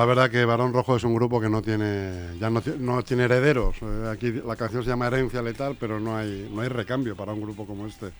[0.00, 3.24] La verdad que Barón Rojo es un grupo que no tiene ya no, no tiene
[3.24, 3.76] herederos.
[3.82, 7.34] Eh, aquí la canción se llama Herencia Letal, pero no hay no hay recambio para
[7.34, 8.10] un grupo como este.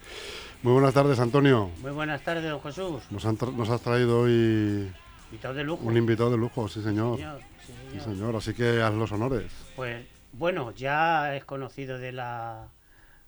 [0.62, 1.70] Muy buenas tardes, Antonio.
[1.80, 3.02] Muy buenas tardes, don Jesús.
[3.10, 4.92] Nos, nos has traído hoy
[5.30, 5.82] invitado de lujo.
[5.86, 7.18] un invitado de lujo, sí señor.
[7.64, 8.36] Sí, señor.
[8.36, 9.50] Así que haz los honores.
[9.74, 10.04] Pues
[10.34, 12.68] bueno, ya es conocido de la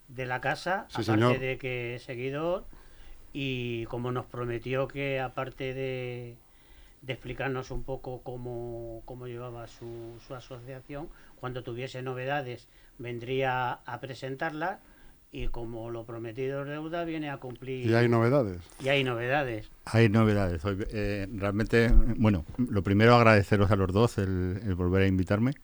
[0.09, 1.39] de la casa, Sí, aparte señor.
[1.39, 2.67] de que es seguidor
[3.33, 6.37] y como nos prometió que aparte de,
[7.03, 14.01] de explicarnos un poco cómo, cómo llevaba su, su asociación, cuando tuviese novedades vendría a
[14.01, 14.79] presentarlas
[15.33, 18.61] y como lo prometido es deuda viene a cumplir Y hay novedades.
[18.81, 19.71] y hay novedades.
[19.87, 20.65] Hay novedades.
[20.65, 25.55] Hoy, eh, realmente, bueno, lo primero agradeceros a los dos el, el volver a invitarme.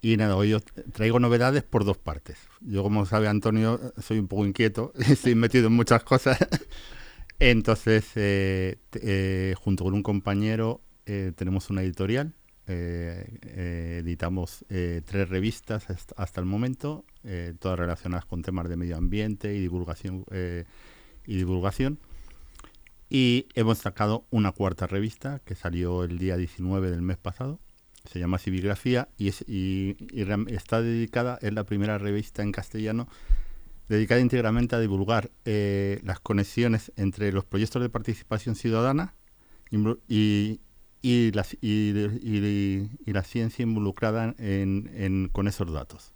[0.00, 2.38] Y nada, hoy os traigo novedades por dos partes.
[2.60, 6.38] Yo, como sabe Antonio, soy un poco inquieto, estoy metido en muchas cosas.
[7.40, 12.34] Entonces, eh, eh, junto con un compañero, eh, tenemos una editorial.
[12.70, 15.86] eh, eh, editamos tres revistas
[16.16, 17.06] hasta, el momento,
[17.60, 20.24] todas relacionadas con temas de medio ambiente y divulgación.
[21.26, 21.98] y divulgación.
[23.08, 27.58] Y hemos sacado una cuarta revista que salió el día 19 del mes pasado.
[28.04, 29.96] Se llama Civigrafía y, es, y,
[30.48, 33.08] está dedicada, es la primera revista en castellano
[33.88, 39.14] dedicada íntegramente a divulgar eh, las conexiones entre los proyectos de participación ciudadana
[39.70, 40.60] y,
[41.32, 41.44] la,
[43.22, 46.12] ciencia involucrada en, con esos datos.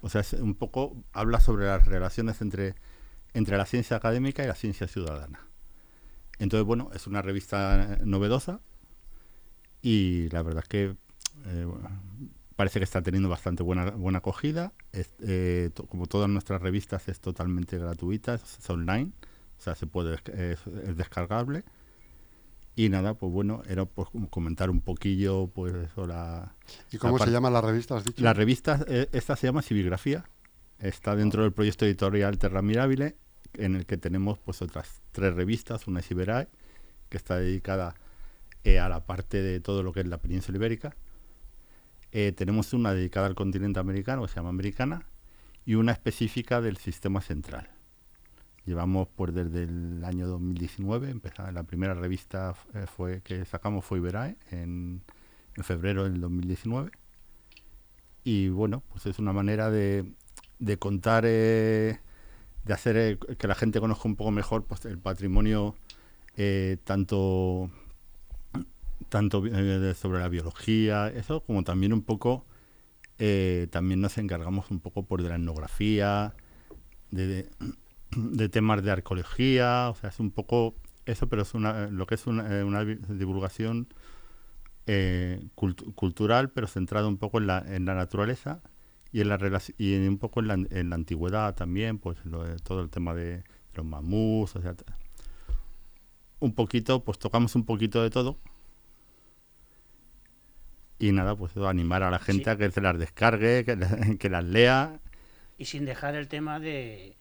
[0.00, 2.74] O sea, es un poco habla sobre las relaciones entre,
[3.34, 5.40] entre la ciencia académica y la ciencia ciudadana.
[6.38, 8.60] Entonces, bueno, es una revista novedosa
[9.82, 10.96] y la verdad es que
[11.46, 11.66] eh,
[12.58, 14.72] parece que está teniendo bastante buena, buena acogida.
[14.90, 19.12] Es, eh, como todas nuestras revistas, es totalmente gratuita, es, es online,
[19.56, 21.62] o sea, se puede, es, es descargable.
[22.74, 26.56] Y nada, pues bueno, era pues como comentar un poquillo, pues eso, la,
[26.90, 28.24] ¿Y cómo se llama la revista, has dicho?
[28.24, 30.28] la revista, eh, esta se llama Civigrafía,
[30.80, 33.14] está dentro del proyecto editorial Terra Mirabile,
[33.54, 36.48] en el que tenemos pues otras tres revistas, una es Iberae,
[37.08, 37.94] que está dedicada
[38.64, 40.96] eh, a la parte de todo lo que es la península ibérica.
[42.12, 45.02] Eh, tenemos una dedicada al continente americano, que se llama Americana,
[45.66, 47.68] y una específica del sistema central.
[48.64, 53.98] Llevamos pues desde el año 2019, empezó, la primera revista eh, fue que sacamos fue
[53.98, 55.02] Iberae en,
[55.56, 56.90] en febrero del 2019
[58.24, 60.12] y bueno, pues es una manera de,
[60.58, 61.98] de contar, eh,
[62.64, 65.76] de hacer que la gente conozca un poco mejor pues, el patrimonio
[66.84, 67.68] tanto,
[69.08, 72.46] tanto eh, sobre la biología, eso, como también un poco,
[73.18, 76.34] eh, también nos encargamos un poco por de la etnografía,
[77.10, 77.48] de,
[78.50, 80.76] temas de arqueología, o sea, es un poco
[81.06, 83.88] eso, pero es una, lo que es una, eh, divulgación
[84.86, 88.60] eh, cult- cultural, pero centrado un poco en la, en la naturaleza
[89.12, 89.38] y en la
[89.78, 93.14] y un poco en la, en la antigüedad también, pues lo de- todo el tema
[93.14, 93.44] de
[93.74, 94.74] los mamús, o sea,
[96.40, 98.38] un poquito, pues tocamos un poquito de todo.
[100.98, 102.50] Y nada, pues animar a la gente Sí.
[102.50, 103.76] a que se las descargue, que,
[104.18, 104.98] que las lea.
[105.56, 107.14] Y sin dejar el tema de,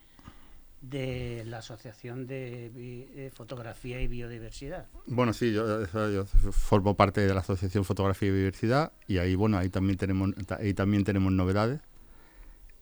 [0.81, 4.88] de la Asociación de, Fotografía y Biodiversidad.
[5.06, 5.86] Bueno, sí, yo,
[6.52, 10.74] formo parte de la Asociación Fotografía y Biodiversidad y ahí, bueno, ahí también tenemos, ahí
[10.74, 11.81] también tenemos novedades.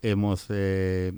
[0.02, 1.14] Hemos, eh,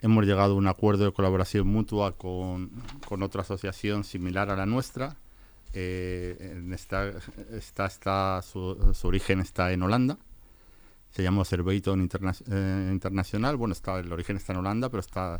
[0.00, 2.70] hemos llegado a un acuerdo de colaboración mutua con,
[3.06, 5.16] con otra asociación similar a la nuestra.
[5.72, 7.10] Eh, en esta,
[7.50, 10.18] esta, está, su, su origen está en Holanda.
[11.10, 13.56] Se llama Surveyton Interna eh, Internacional.
[13.56, 15.38] Bueno, está, el origen está en Holanda, pero está,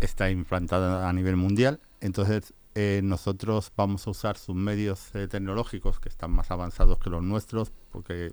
[0.00, 1.80] está implantada a nivel mundial.
[2.00, 7.10] Entonces, eh, nosotros vamos a usar sus medios eh, tecnológicos que están más avanzados que
[7.10, 8.32] los nuestros, porque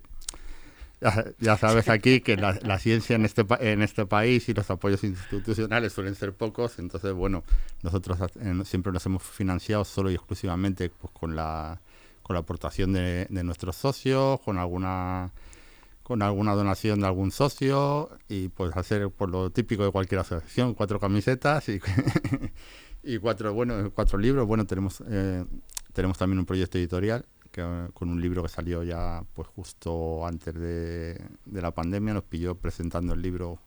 [1.39, 5.93] ya, sabes aquí que la, ciencia en este, en este país y los apoyos institucionales
[5.93, 7.43] suelen ser pocos, entonces, bueno,
[7.83, 8.17] nosotros
[8.65, 11.81] siempre nos hemos financiado solo y exclusivamente pues, con, la,
[12.23, 15.31] con la aportación de, de nuestros socios, con alguna
[16.03, 20.75] con alguna donación de algún socio y pues hacer por lo típico de cualquier asociación,
[20.75, 21.81] cuatro camisetas y,
[23.03, 24.45] y cuatro, bueno, cuatro libros.
[24.45, 25.43] Bueno, tenemos, eh,
[25.93, 27.25] tenemos también un proyecto editorial
[27.55, 32.23] que, con un libro que salió ya pues justo antes de, de la pandemia, nos
[32.23, 33.59] pilló presentando el libro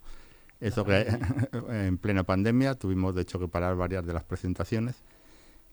[0.61, 1.07] eso que
[1.71, 4.97] en plena pandemia tuvimos de hecho que parar varias de las presentaciones,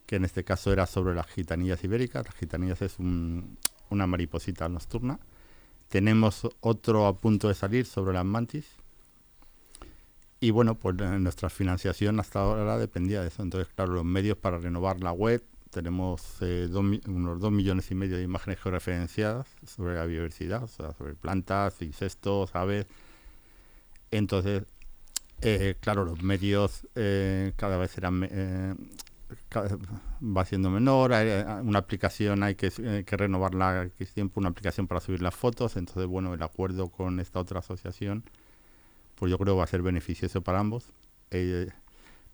[0.05, 2.25] que en este caso era sobre las gitanillas ibéricas.
[2.25, 3.57] Las gitanillas es un-
[3.89, 5.19] una mariposita nocturna.
[5.89, 8.65] Tenemos otro a punto de salir sobre las mantis.
[10.39, 13.41] Y bueno, pues nuestra financiación hasta ahora dependía de eso.
[13.41, 15.43] Entonces, claro, los medios para renovar la web
[15.75, 20.93] tenemos eh, unos dos millones y medio de imágenes georreferenciadas sobre la biodiversidad, o sea,
[20.93, 22.87] sobre plantas, insectos, aves.
[24.09, 24.63] Entonces,
[25.41, 28.21] eh, claro, los medios eh, cada vez eran
[30.23, 31.11] va siendo menor,
[31.61, 32.69] una aplicación hay que,
[33.05, 37.19] que renovarla que tiempo, una aplicación para subir las fotos, entonces bueno, el acuerdo con
[37.19, 38.23] esta otra asociación,
[39.15, 40.93] pues yo creo que va a ser beneficioso para ambos.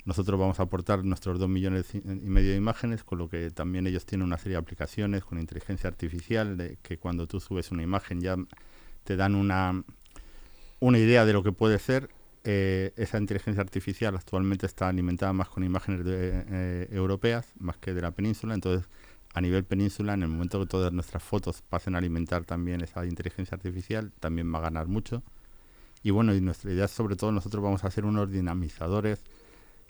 [0.06, 3.86] Nosotros vamos a aportar nuestros dos millones y medio de imágenes, con lo que también
[3.86, 7.84] ellos tienen una serie de aplicaciones con inteligencia artificial, de que cuando tú subes una
[7.84, 8.36] imagen ya
[9.04, 9.84] te dan una,
[10.80, 12.10] una idea de lo que puede ser.
[12.44, 18.02] Eh, esa inteligencia artificial actualmente está alimentada más con imágenes eh, europeas, más que de
[18.02, 18.56] la península.
[18.56, 18.90] Entonces,
[19.34, 23.06] a nivel península, en el momento que todas nuestras fotos pasen a alimentar también esa
[23.06, 25.22] inteligencia artificial, también va a ganar mucho.
[26.04, 29.24] Y bueno, y nuestra idea es sobre todo nosotros vamos a ser unos dinamizadores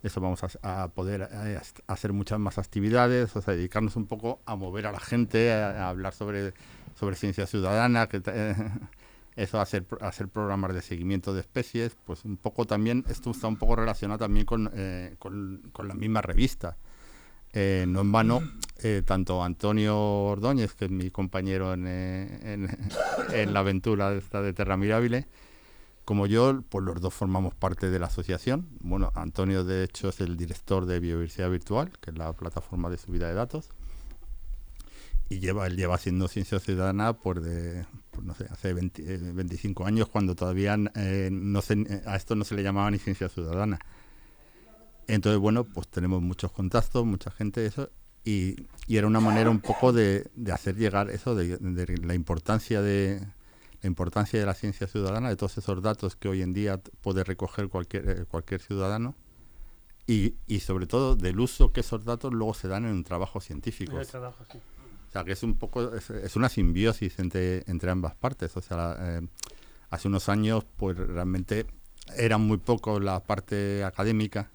[0.04, 4.56] eso vamos a, poder eh, hacer muchas más actividades, o sea, dedicarnos un poco a
[4.56, 6.54] mover a la gente, a, hablar sobre,
[6.96, 8.22] sobre ciencia ciudadana, que
[9.36, 13.58] eso, hacer, hacer programas de seguimiento de especies, pues un poco también, esto está un
[13.58, 16.78] poco relacionado también con, eh, con, la misma revista.
[17.54, 18.42] Eh, no en vano,
[19.06, 21.86] tanto Antonio Ordóñez, que es mi compañero en,
[23.34, 25.28] en, la aventura esta de Terra Mirabile,
[26.12, 28.68] como yo, pues los dos formamos parte de la asociación.
[28.82, 32.98] Bueno, Antonio de hecho es el director de Biodiversidad Virtual, que es la plataforma de
[32.98, 33.70] subida de datos.
[35.30, 39.88] Y lleva, él lleva haciendo ciencia ciudadana pues de, pues no sé, hace 25 eh,
[39.88, 41.62] años cuando todavía eh, no
[42.06, 43.80] a esto no se le llamaba ni ciencia ciudadana.
[45.08, 47.90] Entonces, bueno, pues tenemos muchos contactos, mucha gente, eso,
[48.26, 53.22] y, era una manera un poco de, hacer llegar eso, de la importancia de,
[53.82, 57.24] la importancia de la ciencia ciudadana, de todos esos datos que hoy en día puede
[57.24, 59.16] recoger cualquier, eh, cualquier ciudadano
[60.08, 63.40] y, y, sobre todo del uso que esos datos luego se dan en un trabajo
[63.40, 63.98] científico.
[63.98, 68.56] O sea, que es un poco, es, una simbiosis entre, entre ambas partes.
[68.56, 69.28] O sea, eh,
[69.90, 71.66] hace unos años, pues realmente
[72.18, 74.52] era muy poco la parte académica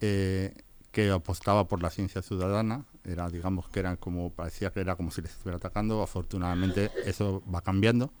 [0.00, 0.54] eh,
[0.92, 5.10] que apostaba por la ciencia ciudadana era digamos que eran como parecía que era como
[5.10, 6.02] si les estuviera atacando.
[6.02, 8.12] Afortunadamente eso va cambiando.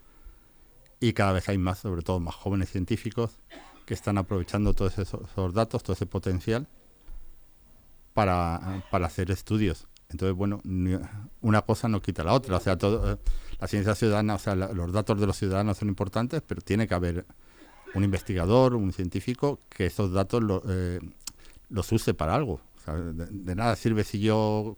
[1.00, 3.38] Y cada vez hay más sobre todo más jóvenes científicos
[3.86, 6.66] que están aprovechando todos esos, datos todo ese potencial
[8.14, 9.86] para, para, hacer estudios.
[10.08, 10.60] Entonces bueno
[11.40, 12.56] una cosa no quita la otra.
[12.56, 13.18] O sea todo eh,
[13.60, 16.94] la ciencia ciudadana o sea los datos de los ciudadanos son importantes pero tiene que
[16.94, 17.26] haber
[17.94, 21.00] un investigador un científico que esos datos eh,
[21.70, 22.60] los use para algo
[22.92, 24.76] de, nada sirve si yo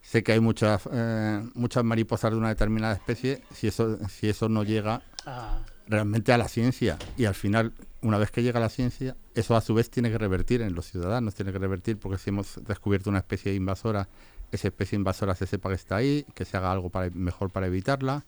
[0.00, 4.48] sé que hay muchas eh, muchas mariposas de una determinada especie si eso si eso
[4.48, 5.62] no llega ah.
[5.86, 7.72] realmente a la ciencia y al final
[8.02, 10.74] una vez que llega a la ciencia eso a su vez tiene que revertir en
[10.74, 14.08] los ciudadanos tiene que revertir porque si hemos descubierto una especie invasora
[14.52, 17.66] esa especie invasora se sepa que está ahí que se haga algo para, mejor para
[17.66, 18.24] evitarla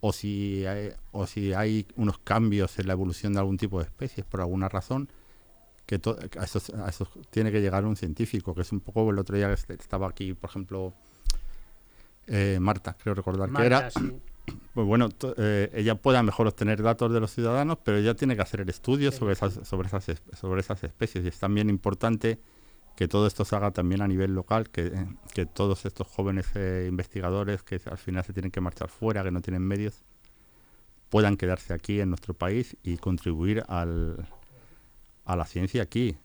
[0.00, 3.86] o si hay, o si hay unos cambios en la evolución de algún tipo de
[3.86, 5.08] especies por alguna razón
[5.86, 6.00] que
[6.38, 9.74] a, eso, tiene que llegar un científico, que es un poco el otro día que
[9.74, 10.94] estaba aquí, por ejemplo,
[12.26, 13.88] eh, Marta, creo recordar que era.
[14.74, 18.42] Pues bueno, eh, ella puede mejor obtener datos de los ciudadanos, pero ella tiene que
[18.42, 20.04] hacer el estudio sobre, esas, sobre, esas,
[20.38, 21.24] sobre esas especies.
[21.24, 22.38] Y es también importante
[22.94, 24.92] que todo esto se haga también a nivel local, que,
[25.32, 29.30] que todos estos jóvenes eh, investigadores que al final se tienen que marchar fuera, que
[29.30, 30.02] no tienen medios,
[31.08, 34.26] puedan quedarse aquí en nuestro país y contribuir al,
[35.24, 36.16] a la ciencia aquí.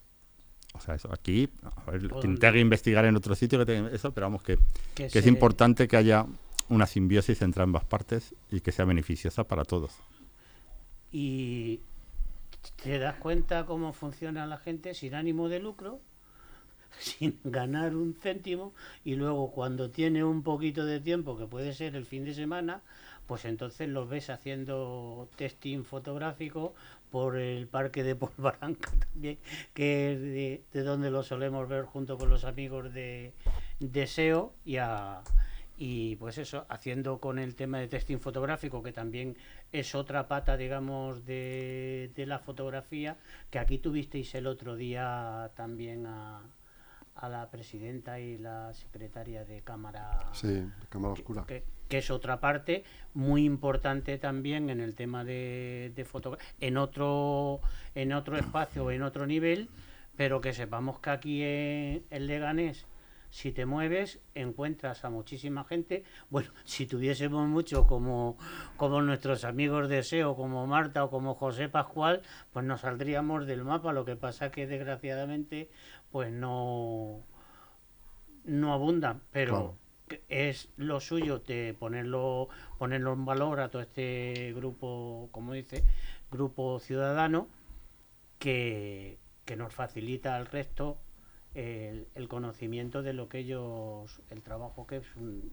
[0.74, 4.44] O sea, eso aquí, a ver, que investigar en otro sitio, que eso, pero vamos,
[4.44, 4.60] que,
[4.94, 6.26] que, es importante que haya
[6.70, 9.92] una simbiosis entre ambas partes y que sea beneficiosa para todos.
[11.12, 11.82] Y
[12.84, 16.02] te das cuenta cómo funciona la gente sin ánimo de lucro,
[17.00, 21.96] sin ganar un céntimo, y luego cuando tiene un poquito de tiempo, que puede ser
[21.96, 22.82] el fin de semana,
[23.26, 26.74] pues entonces los ves haciendo testing fotográfico
[27.12, 29.38] por el parque de Polvaranca también,
[29.74, 33.34] que es de, donde lo solemos ver junto con los amigos de,
[34.06, 34.78] SEO y
[35.82, 39.38] y pues eso, haciendo con el tema de testing fotográfico, que también
[39.72, 43.16] es otra pata, digamos, de, de la fotografía,
[43.50, 46.42] que aquí tuvisteis el otro día también a,
[47.22, 51.46] a la presidenta y la secretaria de Cámara, sí, cámara Oscura.
[51.46, 52.84] Que, es otra parte
[53.16, 57.62] muy importante también en el tema de, de fotografía, en otro,
[57.96, 59.70] en otro espacio, en otro nivel,
[60.16, 62.86] pero que sepamos que aquí en, en Leganés
[63.30, 66.04] si te mueves encuentras a muchísima gente.
[66.30, 68.38] Bueno, si tuviésemos mucho como,
[68.78, 72.22] como nuestros amigos de SEO, como Marta o como José Pascual,
[72.52, 73.94] pues nos saldríamos del mapa.
[73.94, 75.70] Lo que pasa que desgraciadamente
[76.12, 77.24] pues no
[78.46, 79.78] no abundan, pero
[80.28, 85.84] es lo suyo de ponerlo, ponerlo en valor a todo este grupo, como dice,
[86.32, 87.48] grupo ciudadano,
[88.40, 89.18] que,
[89.58, 91.00] nos facilita al resto
[91.56, 95.06] el, conocimiento de lo que ellos, el trabajo que es,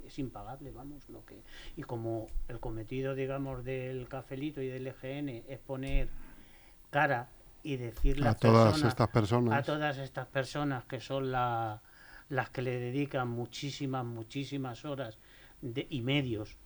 [0.06, 1.40] es impagable, vamos, lo que
[1.76, 6.08] y como el cometido, digamos, del cafelito y del EGN es poner
[6.90, 7.28] cara
[7.62, 9.58] y decirle a todas estas personas.
[9.58, 11.80] a todas estas personas que son la,
[12.28, 15.18] las que le dedican muchísimas, muchísimas horas
[15.62, 16.56] de, y medios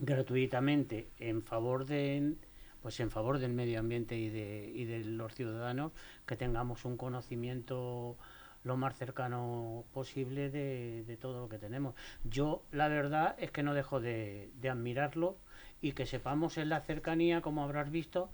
[0.00, 2.36] gratuitamente en favor de
[2.82, 5.92] pues en favor del medio ambiente y de, y de los ciudadanos
[6.26, 8.18] que tengamos un conocimiento
[8.64, 11.94] lo más cercano posible de, todo lo que tenemos.
[12.24, 15.36] Yo la verdad es que no dejo de, de admirarlo
[15.80, 18.30] y que sepamos en la cercanía, como habrás visto,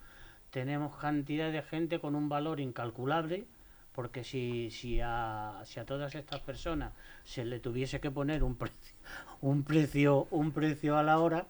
[0.50, 3.46] tenemos cantidad de gente con un valor incalculable
[3.94, 6.92] porque si, si, a, si a todas estas personas
[7.24, 8.94] se le tuviese que poner un precio,
[9.40, 11.48] un precio, un precio a la hora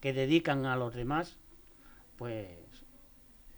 [0.00, 1.36] que dedican a los demás,
[2.18, 2.48] pues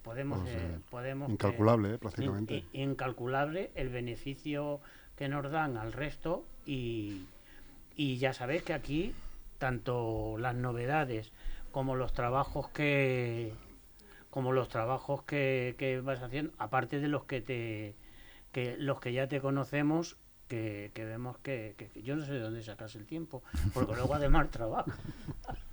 [0.07, 4.79] podemos, pues, eh, podemos incalculable eh, prácticamente incalculable el beneficio
[5.17, 7.25] que nos dan al resto y,
[7.97, 9.13] y ya sabéis que aquí
[9.57, 11.33] tanto las novedades
[11.71, 13.51] como los trabajos que
[14.29, 17.95] como los trabajos que, vas haciendo, aparte de los que te
[18.53, 20.15] que los que ya te conocemos,
[20.47, 24.95] que, vemos que, yo no sé de dónde sacas el tiempo, porque luego además trabaja.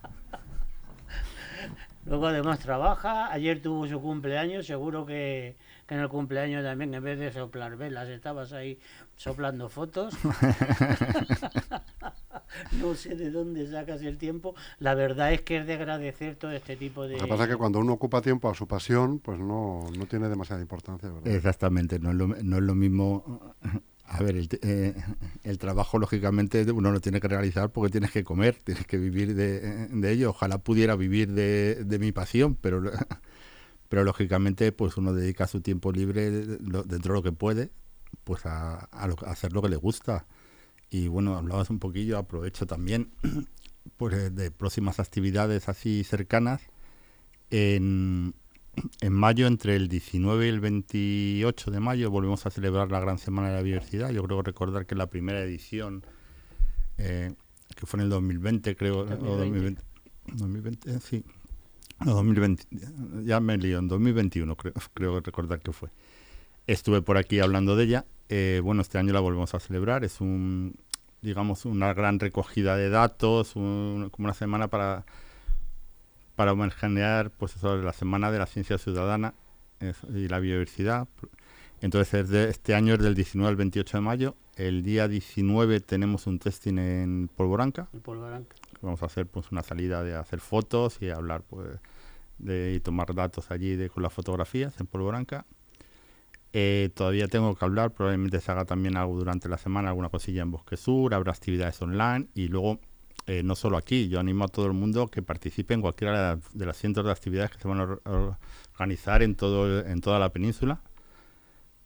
[2.06, 5.56] luego además trabaja, ayer tuvo su cumpleaños, seguro que,
[5.86, 8.78] que en el cumpleaños también en vez de soplar velas estabas ahí
[9.16, 10.14] soplando fotos.
[12.80, 14.54] no sé de dónde sacas el tiempo.
[14.78, 17.16] La verdad es que es de agradecer todo este tipo de...
[17.16, 20.06] Lo que pasa es que cuando uno ocupa tiempo a su pasión, pues no, no
[20.06, 21.10] tiene demasiada importancia.
[21.24, 23.54] Exactamente, no es, lo, no es lo mismo...
[24.06, 24.94] A ver, el, eh,
[25.44, 29.34] el, trabajo lógicamente uno lo tiene que realizar porque tienes que comer, tienes que vivir
[29.34, 30.30] de, ello.
[30.30, 32.82] Ojalá pudiera vivir de, mi pasión, pero
[33.88, 37.70] pero lógicamente pues uno dedica su tiempo libre dentro de lo que puede
[38.24, 38.88] pues a,
[39.26, 40.26] hacer lo que le gusta
[40.90, 43.10] y bueno, hablabas un poquillo, aprovecho también
[43.96, 46.62] pues, de próximas actividades así cercanas.
[47.50, 48.34] En,
[49.00, 53.18] en mayo, entre el 19 y el 28 de mayo, volvemos a celebrar la Gran
[53.18, 54.10] Semana de la Biodiversidad.
[54.10, 56.04] Yo creo recordar que la primera edición,
[56.98, 57.32] eh,
[57.76, 59.82] que fue en el 2020, creo, 2020.
[60.32, 61.24] o 2020, eh, sí.
[62.04, 62.64] No, 2020,
[63.24, 65.90] ya me lío, en 2021 creo, creo recordar que fue.
[66.66, 68.06] Estuve por aquí hablando de ella.
[68.62, 70.04] bueno, este año la volvemos a celebrar.
[70.04, 70.74] Es un,
[71.22, 75.04] digamos, una gran recogida de datos, como una semana para,
[76.36, 79.34] para homenajear pues, la Semana de la Ciencia Ciudadana
[79.80, 81.08] y la Biodiversidad.
[81.80, 84.36] Entonces, este año es del 19 al 28 de mayo.
[84.56, 87.88] El día 19 tenemos un testing en Polvoranca.
[88.80, 91.78] Vamos a hacer pues una salida de hacer fotos y hablar pues
[92.38, 95.46] de y tomar datos allí de, con las fotografías en Polvoranca.
[96.52, 100.42] Eh, todavía tengo que hablar, probablemente se haga también algo durante la semana, alguna cosilla
[100.42, 102.78] en Bosque Sur, habrá actividades online y luego,
[103.26, 106.66] eh, no solo aquí, yo animo a todo el mundo que participe en cualquiera de
[106.66, 108.38] las, cientos de actividades que se van a
[108.72, 110.80] organizar en, todo, en toda la península,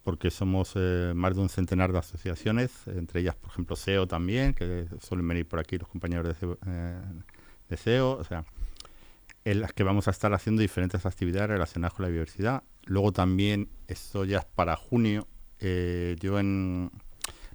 [0.03, 4.55] porque somos eh, más de un centenar de asociaciones, entre ellas, por ejemplo, SEO también,
[4.55, 6.57] que suelen venir por aquí los compañeros de,
[7.69, 8.45] de SEO, o sea,
[9.45, 12.63] en las que vamos a estar haciendo diferentes actividades relacionadas con la biodiversidad.
[12.85, 15.27] Luego también, esto ya es para junio,
[15.61, 16.91] eh, yo en...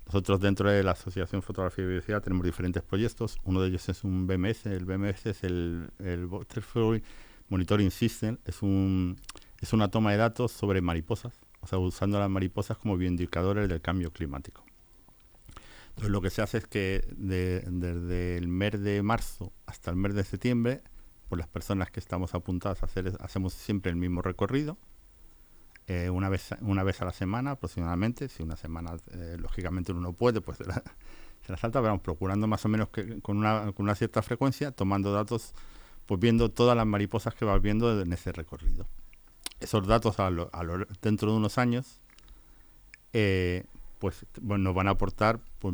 [0.06, 3.38] Nosotros dentro de la Asociación Fotografía y Biodiversidad tenemos diferentes proyectos.
[3.44, 4.66] Uno de ellos es un BMS.
[4.66, 7.04] El BMS es el, el Butterfly
[7.50, 8.38] Monitoring System.
[8.46, 9.18] Es, un,
[9.60, 13.82] es una toma de datos sobre mariposas, o sea, usando las mariposas como bioindicadores del
[13.82, 14.64] cambio climático.
[15.90, 20.16] Entonces lo que se hace es que desde el mes de marzo hasta el mes
[20.16, 20.82] de septiembre,
[21.30, 24.78] por las personas que estamos apuntadas a hacer, hacemos siempre el mismo recorrido
[25.88, 28.30] eh, una, vez, una vez a la semana aproximadamente.
[28.30, 30.82] Si una semana, eh, lógicamente, uno no puede, pues se la,
[31.58, 35.12] salta, pero vamos procurando más o menos que con una, con una cierta frecuencia, tomando
[35.12, 35.54] datos,
[36.06, 38.88] pues viendo todas las mariposas que vas viendo en ese recorrido.
[39.60, 40.18] Esos datos
[41.02, 42.00] dentro de unos años,
[43.14, 43.66] eh,
[44.00, 45.74] pues bueno, nos van a aportar pues,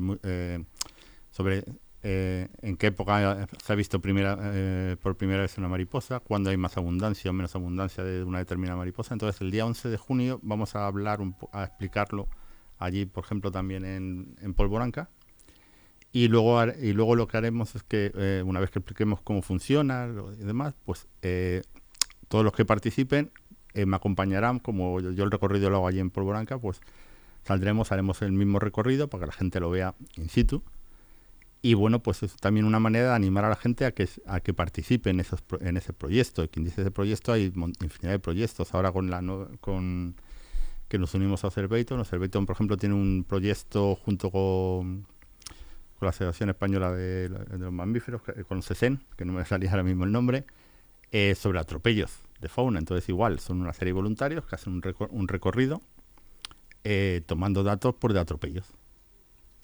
[1.32, 1.64] sobre
[2.02, 6.50] eh, en qué época se ha visto primera, eh, por primera vez una mariposa, cuándo
[6.50, 9.14] hay más abundancia o menos abundancia de una determinada mariposa.
[9.14, 11.20] Entonces el día 11 de junio vamos a hablar,
[11.52, 12.28] a explicarlo
[12.78, 15.10] allí, por ejemplo, también en, en Polvoranca.
[16.12, 19.42] Y luego, y luego lo que haremos es que eh, una vez que expliquemos cómo
[19.42, 21.08] funciona y demás, pues
[22.28, 23.32] todos los que participen
[23.76, 26.82] me acompañarán, como yo, el recorrido lo hago allí en Polvoranca, pues
[27.44, 30.64] Saldremos, haremos el mismo recorrido para que la gente lo vea in situ.
[31.62, 34.40] Y bueno, pues es también una manera de animar a la gente a que, a
[34.40, 36.48] que participe en, esos, en ese proyecto.
[36.50, 37.52] Quien dice ese proyecto, hay
[37.82, 38.74] infinidad de proyectos.
[38.74, 39.22] Ahora con la
[39.60, 40.16] con
[40.90, 42.00] que nos unimos a Observaton.
[42.00, 45.06] Observaton, por ejemplo, tiene un proyecto junto con,
[45.98, 50.04] con la Asociación Española de, los Mamíferos, con CESEN, que no me salía ahora mismo
[50.04, 50.46] el nombre,
[51.12, 52.80] eh, sobre atropellos de fauna.
[52.80, 55.82] Entonces, igual, son una serie de voluntarios que hacen un, un recorrido
[56.84, 58.66] eh, tomando datos por de atropellos.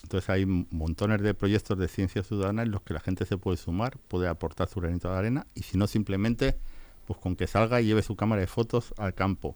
[0.04, 3.58] Entonces hay montones de proyectos de ciencia ciudadana en los que la gente se puede
[3.58, 6.58] sumar, puede aportar su granito de arena y si no simplemente
[7.06, 9.56] pues con que salga y lleve su cámara de fotos al campo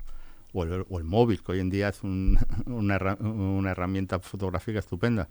[0.54, 2.02] o el, móvil, que hoy en día es
[2.66, 5.30] una, herramienta fotográfica estupenda,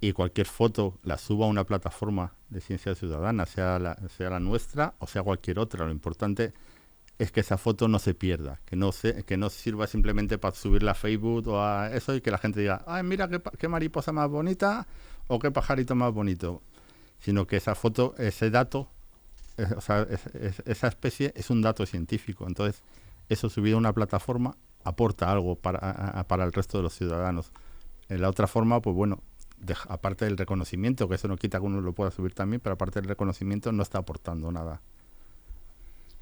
[0.00, 4.40] y cualquier foto la suba a una plataforma de ciencia ciudadana, sea la, sea la
[4.40, 5.86] nuestra o sea cualquier otra.
[5.86, 6.52] Lo importante es
[7.18, 10.90] que esa foto no se pierda, que no se, que no sirva simplemente para subirla
[10.92, 14.28] a Facebook o a eso y que la gente diga, ay, mira qué, mariposa más
[14.28, 14.86] bonita
[15.26, 16.62] o qué pajarito más bonito,
[17.18, 18.90] sino que esa foto, ese dato,
[19.56, 22.46] esa especie es un dato científico.
[22.46, 22.82] Entonces,
[23.28, 27.50] eso subido a una plataforma aporta algo para, para el resto de los ciudadanos.
[28.08, 29.22] En la otra forma, pues bueno,
[29.88, 33.00] aparte del reconocimiento, que eso no quita que uno lo pueda subir también, pero aparte
[33.00, 34.80] del reconocimiento no está aportando nada.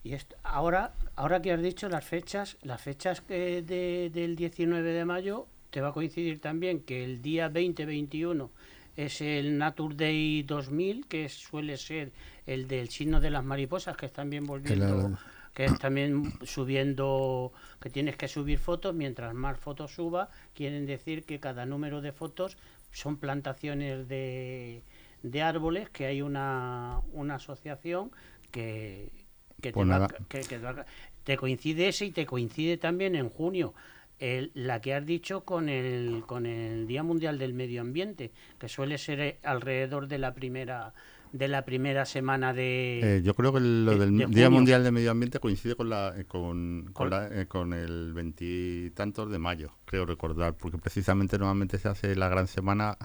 [0.05, 5.47] Y ahora, ahora que has dicho las fechas, las fechas que del 19 de mayo,
[5.71, 8.51] te va a coincidir también que el día 2021
[8.97, 12.13] es el Nature Day 2000, que suele ser
[12.47, 15.19] el del signo de las mariposas, que están bien volviendo
[15.55, 21.25] que es también subiendo, que tienes que subir fotos, mientras más fotos suba, quieren decir
[21.25, 22.59] que cada número de fotos
[22.91, 24.83] son plantaciones de,
[25.23, 28.11] de árboles, que hay una, una asociación
[28.51, 29.24] que,
[29.73, 30.77] que, te, pues
[31.25, 33.75] te coincide ese y te coincide también en junio.
[34.21, 38.69] El, la que has dicho con el, con el Día Mundial del Medio Ambiente, que
[38.69, 40.95] suele ser eh, alrededor de la primera
[41.33, 43.17] de la primera semana de...
[43.17, 46.27] Eh, yo creo que lo del Día Mundial de Medio Ambiente coincide con, la, eh,
[46.27, 51.89] con, con, la, eh, con el veintitantos de mayo, creo recordar, porque precisamente normalmente se
[51.89, 52.97] hace la gran semana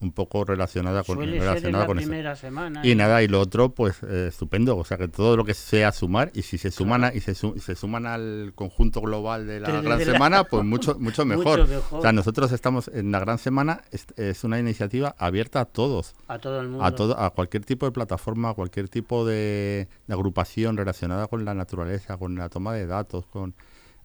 [0.00, 4.26] un poco relacionada con, relacionada con primera Semana, y nada y lo otro pues eh,
[4.28, 4.76] estupendo.
[4.76, 7.74] O sea que todo lo que sea sumar y si se suman y se, se,
[7.74, 11.66] suman al conjunto global de la gran semana pues mucho mucho mejor.
[11.90, 16.14] o sea nosotros estamos en la gran semana es, una iniciativa abierta a todos.
[16.28, 16.84] A todo el mundo.
[16.84, 21.44] a todo a cualquier tipo de plataforma a cualquier tipo de, de agrupación relacionada con
[21.44, 23.54] la naturaleza con la toma de datos con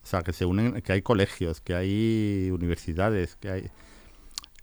[0.04, 3.72] o sea que se unen que hay colegios que hay universidades que hay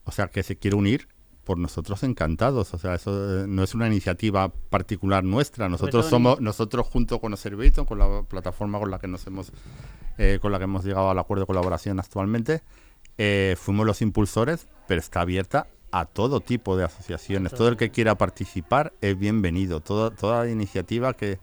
[0.05, 1.07] o sea que se quiere unir
[1.49, 2.75] por nosotros encantados.
[2.75, 5.67] O sea, eso eh, no es una iniciativa particular nuestra.
[5.71, 9.51] Nosotros somos, nosotros junto con Observator, con la plataforma con la que nos hemos,
[10.19, 12.63] eh, con la que hemos llegado al acuerdo de colaboración actualmente,
[13.17, 17.55] eh, fuimos los impulsores, pero está abierta a todo tipo de asociaciones.
[17.55, 19.81] Todo el que quiera participar es bienvenido.
[19.81, 21.39] Toda, toda iniciativa que,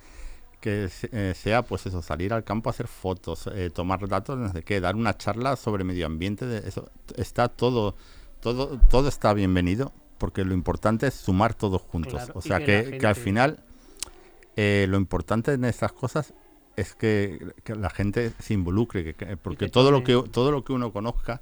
[0.62, 0.88] que
[1.36, 4.96] sea, pues eso, salir al campo a hacer fotos, tomar datos, no sé qué, dar
[4.96, 7.96] una charla sobre medio ambiente, de eso está todo
[8.46, 12.30] todo, todo está bienvenido porque lo importante es sumar todos juntos.
[12.36, 13.64] o sea que, al final
[14.56, 16.36] eh, lo importante en estas cosas
[16.76, 21.42] es que, la gente se involucre, porque todo lo que todo lo que uno conozca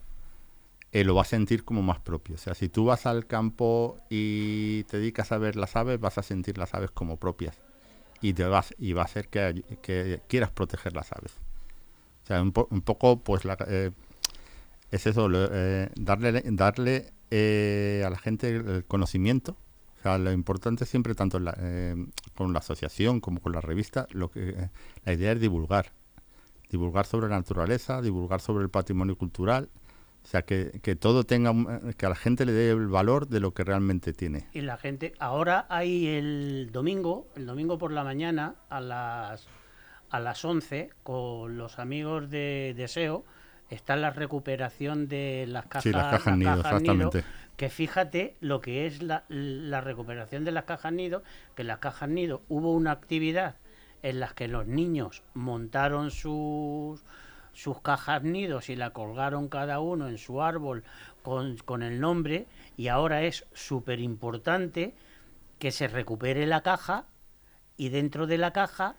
[0.94, 2.36] eh, lo va a sentir como más propio.
[2.36, 6.18] O sea, si tú vas al campo y te dedicas a ver las aves, vas
[6.18, 7.60] a sentir las aves como propias
[8.22, 11.34] y te vas y va a ser que, quieras proteger las aves.
[12.24, 13.92] O sea, un, un poco, pues la, eh,
[14.94, 19.58] es eso, eh, darle, darle eh, a la gente el conocimiento.
[19.98, 21.96] O sea, lo importante siempre, tanto eh,
[22.36, 24.70] con la asociación como con la revista, lo que
[25.04, 25.88] la idea es divulgar.
[26.70, 29.70] Divulgar sobre la naturaleza, divulgar sobre el patrimonio cultural.
[30.24, 31.52] O sea, que, que todo tenga,
[31.98, 34.48] que a la gente le dé el valor de lo que realmente tiene.
[34.54, 39.48] Y la gente, ahora hay el domingo, el domingo por la mañana, a las,
[40.12, 43.26] a las 11, con los amigos de Deseo,
[43.74, 47.24] está la recuperación de las cajas, sí, las cajas, nido, exactamente.
[47.58, 49.24] que fíjate lo que es la,
[49.82, 51.24] recuperación de las cajas nido,
[51.56, 53.56] que en las cajas nido hubo una actividad
[54.02, 57.02] en las que los niños montaron sus
[57.54, 60.84] sus cajas nidos y la colgaron cada uno en su árbol
[61.22, 64.96] con, con el nombre y ahora es súper importante
[65.60, 67.06] que se recupere la caja
[67.78, 68.96] y dentro de la caja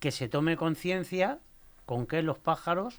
[0.00, 1.38] que se tome conciencia
[1.84, 2.98] con que los pájaros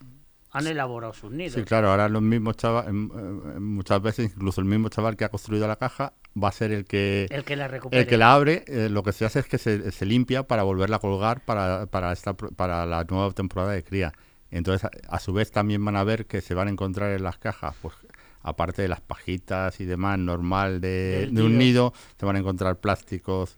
[0.51, 1.53] han elaborado sus nidos.
[1.53, 5.67] Sí, claro, ahora los mismos chavales, muchas veces incluso el mismo chaval que ha construido
[5.67, 8.01] la caja va a ser el que, el que la recupere.
[8.01, 10.63] El que la abre, eh, lo que se hace es que se, se limpia para
[10.63, 14.13] volverla a colgar para, para, esta, para la nueva temporada de cría.
[14.49, 17.23] Entonces, a, a su vez también van a ver que se van a encontrar en
[17.23, 17.95] las cajas, pues
[18.41, 21.93] aparte de las pajitas y demás normal de, de un nido.
[22.15, 23.57] te van a encontrar plásticos,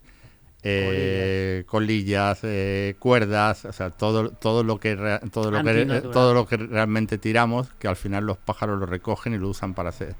[0.63, 6.11] eh, colillas, eh, cuerdas, o sea, todo, todo lo que rea- todo lo que Antinatural.
[6.11, 9.73] todo lo que realmente tiramos, que al final los pájaros lo recogen y lo usan
[9.73, 10.15] para hacer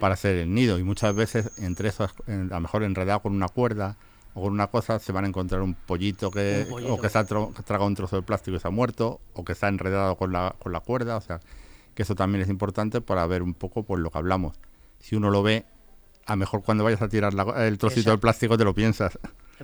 [0.00, 0.78] para hacer el nido.
[0.78, 3.96] Y muchas veces entre esos, en- a lo mejor enredado con una cuerda
[4.34, 6.94] o con una cosa, se van a encontrar un pollito que, Un pollito.
[6.94, 9.52] o que se ha tragado un trozo de plástico y se ha muerto, o que
[9.52, 11.16] está enredado con la, con la cuerda.
[11.16, 11.40] O sea,
[11.94, 14.56] que eso también es importante para ver un poco por lo que hablamos.
[14.98, 15.64] Si uno lo ve,
[16.26, 19.18] a mejor cuando vayas a tirar la- el trocito de plástico te lo piensas.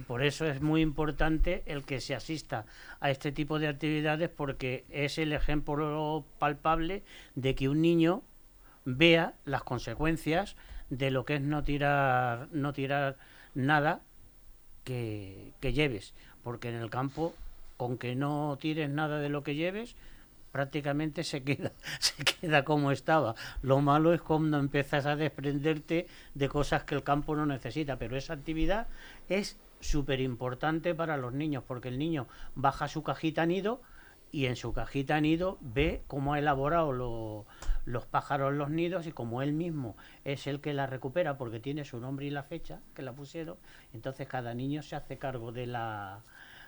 [0.06, 2.64] Por eso es muy importante el que se asista
[3.00, 7.02] a este tipo de actividades porque es el ejemplo palpable
[7.34, 8.22] de que un niño
[8.84, 10.56] vea las consecuencias
[10.90, 13.16] de lo que es no tirar no tirar
[13.54, 14.00] nada
[14.84, 17.34] que, que lleves porque en el campo
[17.76, 19.96] con que no tires nada de lo que lleves
[20.52, 23.34] prácticamente se queda se queda como estaba.
[23.62, 28.16] Lo malo es cuando empiezas a desprenderte de cosas que el campo no necesita pero
[28.16, 28.86] esa actividad
[29.28, 33.80] es súper importante para los niños porque el niño baja su cajita nido
[34.32, 37.46] y en su cajita nido ve cómo ha elaborado lo-
[37.84, 41.84] los pájaros los nidos y como él mismo es el que la recupera porque tiene
[41.84, 43.56] su nombre y la fecha que la pusieron,
[43.92, 46.20] entonces cada niño se hace cargo de la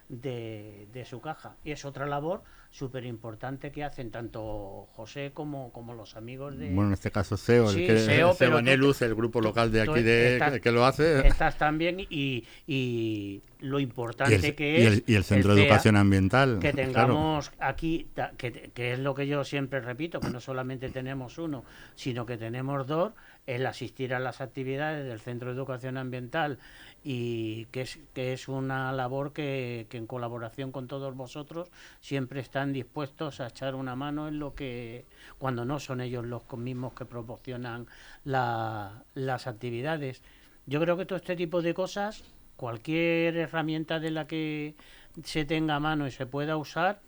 [0.09, 1.57] de, de su caja.
[1.65, 6.71] Y es otra labor súper importante que hacen tanto José como, como los amigos de...
[6.71, 9.71] Bueno, en este caso SEO, el Sí, que, SEO, pero tú- Enelus, el grupo local
[9.71, 11.27] de aquí de, estás- que, lo hace.
[11.27, 15.55] Estás también y, y lo Y importante el, que y es el- y el Centro
[15.55, 16.59] de CEA, Educación Ambiental.
[16.61, 16.87] que claro.
[16.89, 21.65] tengamos aquí, que, que es lo que yo siempre repito, que no solamente tenemos uno,
[21.95, 23.13] sino que tenemos dos,
[23.47, 26.59] el asistir a las actividades del Centro de Educación Ambiental
[27.05, 31.69] y que es, que es una labor que, que en colaboración con todos vosotros
[32.01, 35.05] siempre están dispuestos a echar una mano en lo que,
[35.39, 37.87] cuando no son ellos los mismos que proporcionan
[38.25, 40.23] la- las actividades.
[40.67, 42.23] Yo creo que todo este tipo de cosas,
[42.57, 44.77] cualquier herramienta de la que
[45.25, 47.01] se tenga a mano y se pueda usar,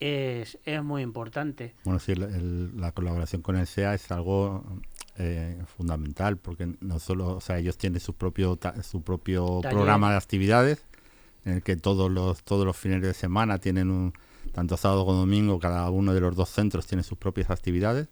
[0.00, 1.74] es, es muy importante.
[1.84, 4.64] Bueno, sí, el- la colaboración con el SEA es algo
[5.18, 9.76] eh, fundamental porque no solo, o sea, ellos tienen su propio su propio Taller.
[9.76, 10.84] programa de actividades
[11.44, 14.14] en el que todos los todos los fines de semana tienen un
[14.52, 18.08] tanto sábado como domingo cada uno de los dos centros tiene sus propias actividades,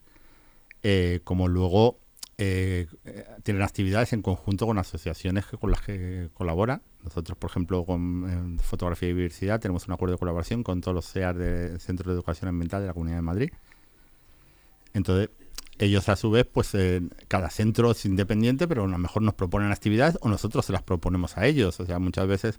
[0.82, 1.98] eh, como luego
[2.36, 2.86] eh,
[3.42, 6.82] tienen actividades en conjunto con asociaciones que, con las que colaboran.
[7.02, 11.10] Nosotros, por ejemplo, con Fotografía y Biodiversidad tenemos un acuerdo de colaboración con todos los
[11.10, 13.50] CEAR del Centro de Educación Ambiental de la Comunidad de Madrid.
[14.94, 15.30] Entonces,
[15.84, 19.34] ellos a su vez, pues eh, cada centro es independiente, pero a lo mejor nos
[19.34, 21.80] proponen actividades o nosotros se las proponemos a ellos.
[21.80, 22.58] O sea, muchas veces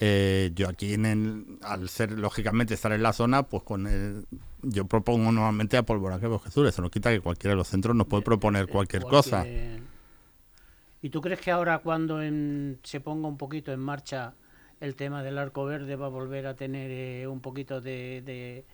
[0.00, 4.26] eh, yo aquí, en el- al ser lógicamente estar en la zona, pues con el,
[4.62, 6.66] yo propongo normalmente a Pólvora que Bosque Azul.
[6.68, 9.42] Eso no quita que cualquiera de los centros nos puede proponer cualquier cosa.
[11.02, 14.34] ¿Y tú crees que ahora cuando en- se ponga un poquito en marcha
[14.80, 18.64] el tema del arco verde va a volver a tener eh, un poquito de, de-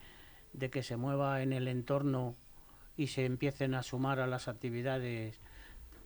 [0.52, 2.36] de que se mueva en el entorno
[2.96, 5.40] y se empiecen a sumar a las actividades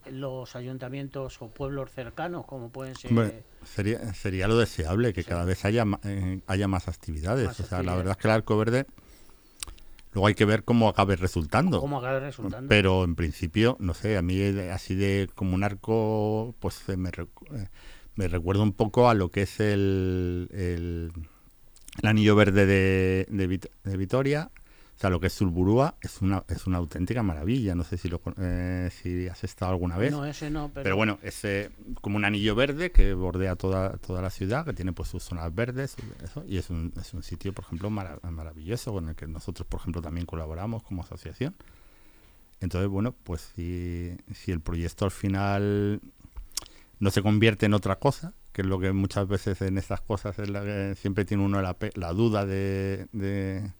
[0.09, 5.65] los ayuntamientos o pueblos cercanos como pueden ser sería, sería lo deseable que cada vez
[5.65, 7.47] haya, eh, haya más actividades.
[7.47, 8.85] Más o sea, la verdad es que el arco verde,
[10.13, 11.79] luego hay que ver cómo acabe resultando.
[11.79, 16.55] cómo acabe resultando Pero en principio, no sé, a mí así de como un arco,
[16.59, 17.67] pues eh, me, eh,
[18.15, 21.11] me recuerda un poco a lo que es el, el,
[22.01, 24.49] el anillo verde de, de, de Vitoria.
[24.99, 27.73] O sea, lo que es Sulburúa es una, es una auténtica maravilla.
[27.73, 30.11] No sé si, lo, eh, si has estado alguna vez.
[30.11, 33.95] no ese no pero, Pero bueno, es eh, como un anillo verde que bordea toda,
[33.95, 37.23] toda la ciudad, que tiene pues sus zonas verdes, eso, y es un, es un
[37.23, 41.55] sitio, por ejemplo, mara- maravilloso con el que nosotros, por ejemplo, también colaboramos como asociación.
[42.59, 46.01] Entonces, bueno, pues si, si el proyecto al final
[46.99, 50.37] no se convierte en otra cosa, que es lo que muchas veces en estas cosas
[50.39, 53.71] es la que siempre tiene uno la, duda de, de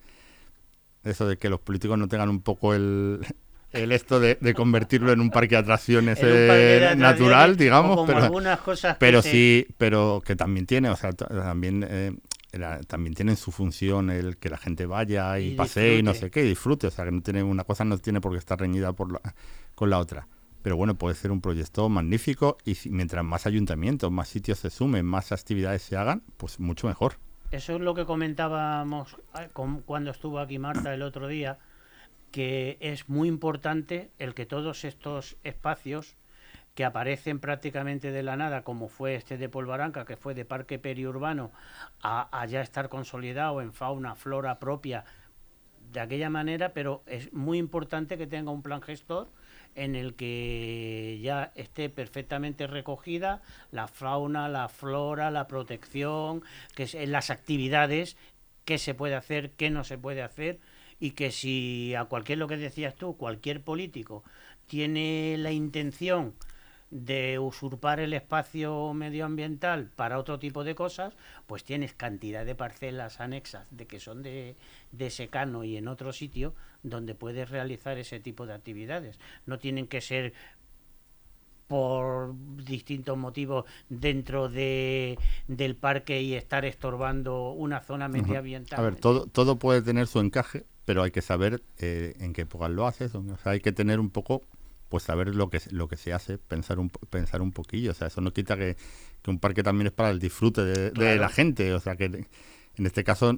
[1.03, 3.25] eso de que los políticos no tengan un poco el,
[3.71, 7.57] el esto de, de convertirlo en un parque de atracciones parque de eh, atracciones, natural,
[7.57, 11.11] digamos, como pero, algunas cosas que pero se- sí, pero que también tiene, o sea,
[11.13, 12.13] también eh,
[12.51, 16.13] la- también tienen su función el que la gente vaya y, Y pasee y no
[16.13, 18.37] sé qué, y disfrute, o sea, que no tiene una cosa no tiene por qué
[18.39, 19.35] estar reñida por la-
[19.75, 20.27] con la otra.
[20.61, 24.69] Pero bueno, puede ser un proyecto magnífico y si- mientras más ayuntamientos, más sitios se
[24.69, 27.13] sumen, más actividades se hagan, pues mucho mejor.
[27.51, 29.17] Eso es lo que comentábamos
[29.85, 31.57] cuando estuvo aquí Marta el otro día,
[32.31, 36.15] que es muy importante el que todos estos espacios
[36.75, 40.77] que aparecen prácticamente de la nada, como fue este de Polvaranca, que fue de parque
[40.77, 41.51] periurbano,
[42.03, 45.03] a, a ya estar consolidado en fauna, flora propia
[45.91, 49.27] de aquella manera, pero es muy importante que tenga un plan gestor
[49.75, 56.43] en el que ya esté perfectamente recogida la fauna, la flora, la protección,
[56.75, 58.17] que es, las actividades,
[58.65, 60.59] qué se puede hacer, qué no se puede hacer,
[60.99, 64.23] y que si a cualquier lo que decías tú, cualquier político
[64.67, 66.35] tiene la intención
[66.91, 71.13] de usurpar el espacio medioambiental para otro tipo de cosas,
[71.45, 74.55] pues tienes cantidad de parcelas anexas de que son de,
[74.91, 79.19] de secano y en otro sitio donde puedes realizar ese tipo de actividades.
[79.45, 80.33] No tienen que ser
[81.67, 88.79] por distintos motivos dentro de, del parque y estar estorbando una zona medioambiental.
[88.79, 92.41] A ver, todo, todo puede tener su encaje, pero hay que saber eh, en qué
[92.41, 93.13] época lo haces.
[93.13, 94.41] O sea, hay que tener un poco
[94.89, 98.07] pues saber lo que lo que se hace, pensar un pensar un poquillo, o sea,
[98.07, 98.75] eso no quita que,
[99.27, 102.25] un parque también es para el disfrute de, la gente, o sea, que
[102.79, 103.37] en este caso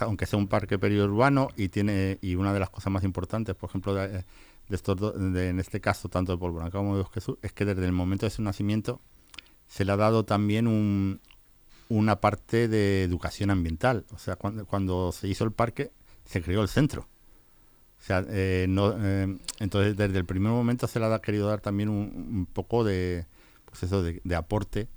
[0.00, 3.68] aunque sea un parque periurbano y tiene y una de las cosas más importantes, por
[3.68, 4.24] ejemplo, de,
[4.70, 8.26] estos en este caso tanto de Polvo como de Sur, es que desde el momento
[8.26, 9.00] de su nacimiento
[9.66, 11.20] se le ha dado también un,
[11.90, 15.92] una parte de educación ambiental, o sea, cuando, cuando se hizo el parque
[16.24, 17.08] se creó el centro.
[18.00, 21.60] O sea, eh, no, eh, entonces desde el primer momento se le ha querido dar
[21.60, 23.26] también un, poco de,
[23.66, 24.88] pues eso, de, aporte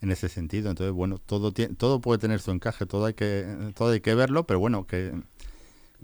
[0.00, 0.70] en ese sentido.
[0.70, 4.46] Entonces, bueno, todo todo puede tener su encaje, todo hay que todo hay que verlo,
[4.46, 5.12] pero bueno, que,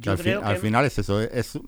[0.06, 0.18] al,
[0.58, 1.58] final es eso, es,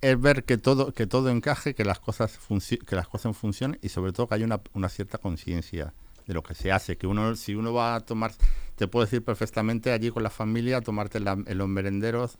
[0.00, 2.38] es ver que todo que todo encaje, que las cosas
[2.86, 5.94] que las cosas funcionen y sobre todo que haya una, una cierta conciencia
[6.26, 8.32] de lo que se hace, que uno si uno va a tomar
[8.76, 12.38] te puedo decir perfectamente allí con la familia, tomarte en los merenderos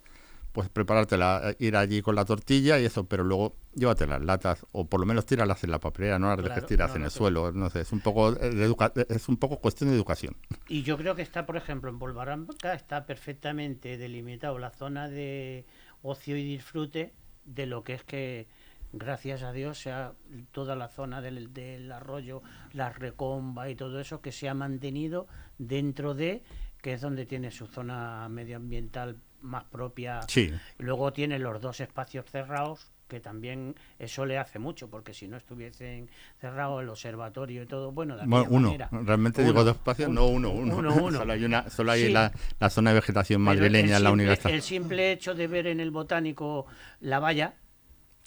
[0.56, 4.64] pues preparártela, eh, ir allí con la tortilla y eso, pero luego llévate las latas
[4.72, 7.52] o por lo menos tíralas en la papelera, no las dejes tiras en el suelo,
[7.52, 10.34] no sé, es un poco eh, es un poco cuestión de educación.
[10.66, 15.66] Y yo creo que está, por ejemplo, en Polvaranca está perfectamente delimitado la zona de
[16.00, 17.12] ocio y disfrute
[17.44, 18.48] de lo que es que
[18.94, 20.14] gracias a Dios sea
[20.52, 22.42] toda la zona del, del arroyo,
[22.72, 25.26] la recomba y todo eso que se ha mantenido
[25.58, 26.42] dentro de
[26.80, 30.20] que es donde tiene su zona medioambiental más propia.
[30.28, 30.52] Sí.
[30.78, 35.36] Luego tiene los dos espacios cerrados, que también eso le hace mucho, porque si no
[35.36, 38.76] estuviesen cerrados el observatorio y todo, bueno, de uno.
[38.90, 40.76] Realmente digo dos espacios, no uno, uno.
[41.12, 42.32] solo hay, una, solo hay la,
[42.68, 46.66] zona de vegetación madrileña, la única El simple hecho de ver en el botánico
[47.00, 47.54] la valla,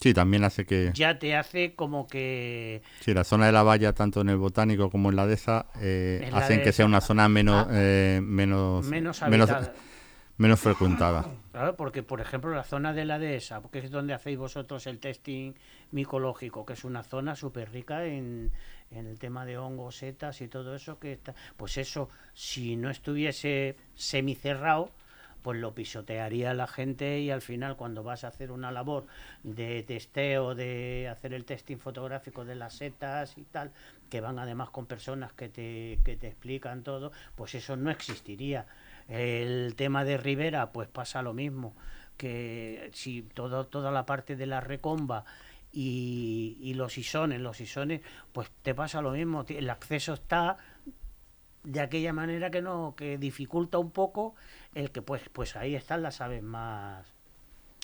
[0.00, 0.92] Sí, también hace que...
[0.94, 2.80] Ya te hace como que...
[3.00, 6.26] Sí, la zona de la valla, tanto en el botánico como en la dehesa, eh,
[6.32, 7.66] hacen que sea una zona menos...
[7.68, 7.72] Ah.
[7.74, 9.50] Eh, menos, menos, menos
[10.56, 11.26] frecuentada.
[11.52, 14.98] Claro, porque por ejemplo la zona de la dehesa, porque es donde hacéis vosotros el
[14.98, 15.52] testing
[15.92, 18.50] micológico, que es una zona súper rica en,
[18.90, 23.76] el tema de hongos, setas y todo eso, que está, pues eso, si no estuviese
[23.94, 24.90] semicerrado,
[25.42, 29.06] pues lo pisotearía la gente y al final cuando vas a hacer una labor
[29.42, 33.72] de testeo, de hacer el testing fotográfico de las setas y tal,
[34.08, 38.66] que van además con personas que te, que te explican todo, pues eso no existiría.
[39.10, 41.74] El tema de Rivera, pues pasa lo mismo,
[42.16, 45.24] que si todo, toda la parte de la recomba
[45.72, 50.56] y, y los isones, los isones, pues te pasa lo mismo, el acceso está
[51.64, 54.34] de aquella manera que no, que dificulta un poco
[54.74, 57.06] el que pues, pues ahí están las aves más,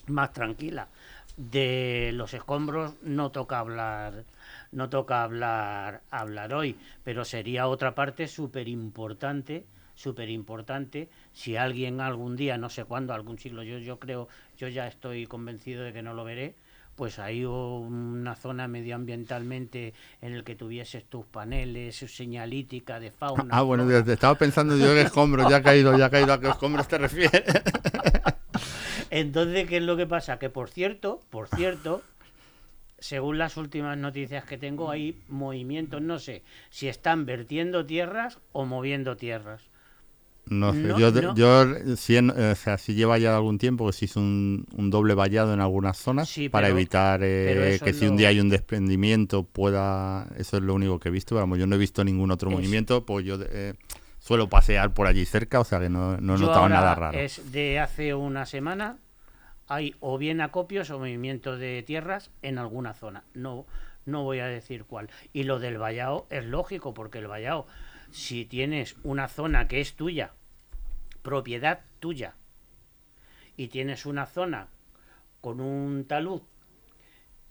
[0.06, 0.88] más tranquilas.
[1.36, 4.24] De los escombros no toca hablar,
[4.72, 11.08] no toca hablar, hablar hoy, pero sería otra parte súper importante súper importante.
[11.32, 15.26] Si alguien algún día, no sé cuándo, algún siglo, yo, yo creo, yo ya estoy
[15.26, 16.54] convencido de que no lo veré,
[16.94, 23.48] pues hay una zona medioambientalmente en el que tuvieses tus paneles, su señalítica de fauna.
[23.50, 26.48] Ah, bueno, estaba pensando yo en escombros, ya ha caído, ya ha caído a qué
[26.48, 27.44] escombros te refieres.
[29.10, 30.38] Entonces, ¿qué es lo que pasa?
[30.38, 32.02] Que por cierto, por cierto,
[32.98, 38.64] según las últimas noticias que tengo, hay movimientos, no sé si están vertiendo tierras o
[38.64, 39.62] moviendo tierras.
[40.48, 44.20] No sé, yo, yo si, o sea, si lleva ya algún tiempo que se hizo
[44.20, 48.48] un, doble vallado en algunas zonas para evitar eh, que si un día hay un
[48.48, 50.28] desprendimiento pueda...
[50.36, 53.04] Eso es lo único que he visto, vamos, yo no he visto ningún otro movimiento,
[53.04, 53.74] pues yo eh,
[54.20, 57.18] suelo pasear por allí cerca, o sea que no, no he notado nada raro.
[57.18, 58.98] Es de hace una semana,
[59.66, 63.66] hay o bien acopios o movimiento de tierras en alguna zona, no,
[64.04, 65.10] no voy a decir cuál.
[65.32, 67.66] Y lo del vallado es lógico, porque el vallado
[68.10, 70.32] si tienes una zona que es tuya,
[71.22, 72.34] propiedad tuya,
[73.56, 74.68] y tienes una zona
[75.40, 76.42] con un talud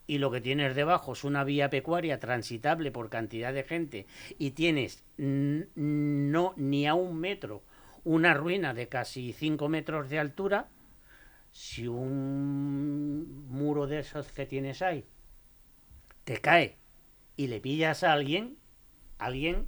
[0.07, 4.05] y lo que tienes debajo es una vía pecuaria transitable por cantidad de gente
[4.37, 7.63] y tienes no ni a un metro
[8.03, 10.69] una ruina de casi 5 metros de altura,
[11.51, 15.05] si un muro de esos que tienes ahí
[16.23, 16.77] te cae
[17.35, 18.57] y le pillas a alguien,
[19.17, 19.67] alguien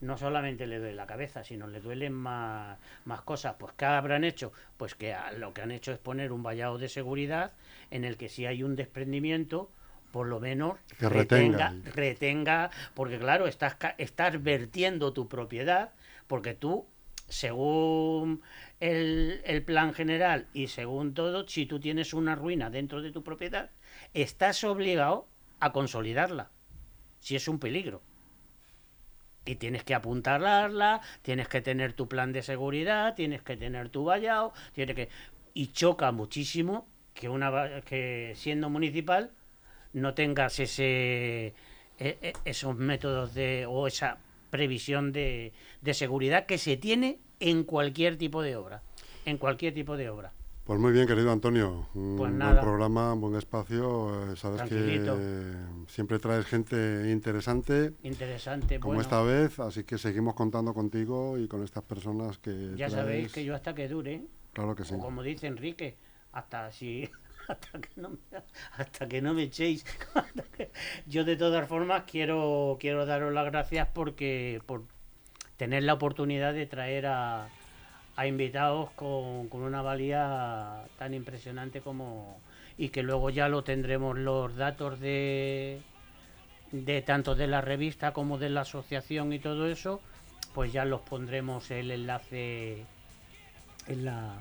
[0.00, 3.56] no solamente le duele la cabeza, sino le duelen más, más cosas.
[3.58, 4.52] Pues ¿qué habrán hecho?
[4.76, 7.52] Pues que lo que han hecho es poner un vallado de seguridad
[7.90, 9.70] en el que si hay un desprendimiento,
[10.12, 11.92] por lo menos Que retenga, retenga.
[11.94, 15.92] retenga, porque claro, estás, estás vertiendo tu propiedad,
[16.26, 16.86] porque tú,
[17.28, 18.42] según
[18.80, 23.22] el, el plan general y según todo, si tú tienes una ruina dentro de tu
[23.22, 23.70] propiedad,
[24.14, 25.26] estás obligado
[25.60, 26.50] a consolidarla,
[27.20, 28.00] si es un peligro.
[29.48, 34.04] Y tienes que apuntalarla, tienes que tener tu plan de seguridad, tienes que tener tu
[34.04, 35.08] vallado, tienes que...
[35.54, 39.30] Y choca muchísimo que, una, que siendo municipal
[39.94, 41.54] no tengas ese
[41.98, 44.18] e- e- esos métodos de o esa
[44.50, 48.82] previsión de, de seguridad que se tiene en cualquier tipo de obra
[49.24, 50.32] en cualquier tipo de obra
[50.68, 51.88] Pues muy bien, querido Antonio.
[51.94, 54.32] Un Pues buen programa, un buen espacio.
[54.32, 55.16] eh, Sabes Tranquilito.
[55.16, 55.52] que
[55.90, 61.48] siempre traes gente interesante, interesante como bueno, esta vez, así que seguimos contando contigo y
[61.48, 62.50] con estas personas que.
[62.76, 62.92] ya traes.
[62.92, 64.92] sabéis que yo hasta que dure Claro que sí.
[64.94, 65.96] o como dice Enrique
[66.32, 67.08] hasta si
[67.48, 68.18] hasta que no me,
[68.76, 69.84] hasta que no me echéis
[70.54, 70.70] que-
[71.06, 74.82] yo de todas formas quiero quiero daros las gracias porque por
[75.56, 77.48] tener la oportunidad de traer a,
[78.18, 82.40] a invitados con, con una valía tan impresionante como
[82.76, 85.80] y que luego ya lo tendremos los datos de
[86.72, 90.00] de tanto de la revista como de la asociación y todo eso
[90.52, 92.84] pues ya los pondremos el enlace
[93.86, 94.34] en la,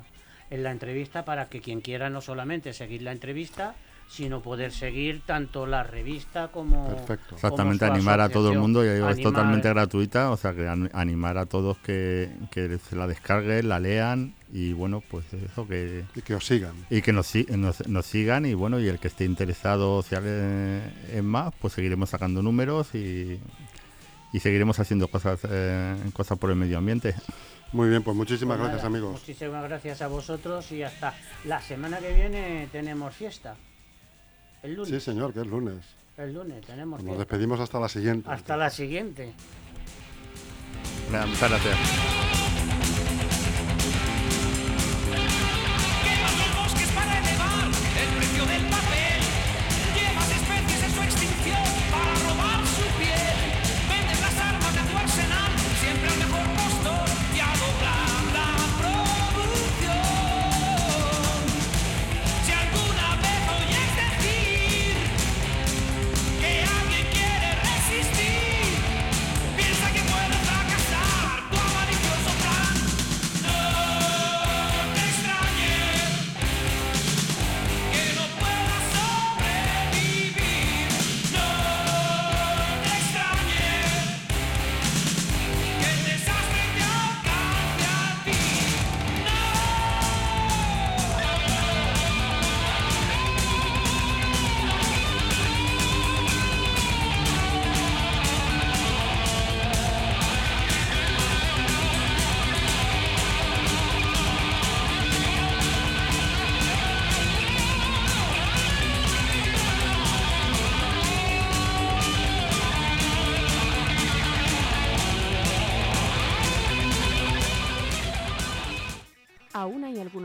[0.49, 3.75] en la entrevista para que quien quiera no solamente seguir la entrevista,
[4.09, 6.87] sino poder seguir tanto la revista como...
[6.87, 7.35] Perfecto.
[7.35, 10.67] Exactamente, como animar a todo el mundo, ya digo, es totalmente gratuita, o sea que
[10.67, 15.67] an- animar a todos que, que se la descarguen, la lean y bueno, pues eso,
[15.67, 16.73] que, Y que os sigan.
[16.89, 21.53] y que nos, nos, nos sigan y bueno, y el que esté interesado en más,
[21.59, 23.39] pues seguiremos sacando números y,
[24.31, 27.13] y seguiremos haciendo cosas, eh, cosas por el medio ambiente.
[27.73, 29.19] Muy bien, pues muchísimas Pues gracias, nada, amigos.
[29.19, 33.55] Muchísimas gracias a vosotros y hasta la semana que viene tenemos fiesta.
[34.67, 34.89] El lunes.
[34.89, 35.77] Sí, señor, que es lunes.
[36.17, 38.29] El lunes tenemos Nos despedimos hasta la siguiente.
[38.29, 39.31] Hasta la siguiente.
[41.09, 42.36] Nada, Muchas gracias.